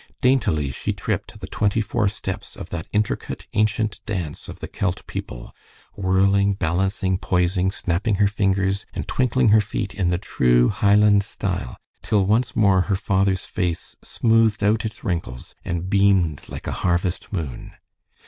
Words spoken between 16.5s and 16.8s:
a